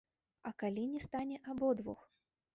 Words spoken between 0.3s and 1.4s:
А калі не стане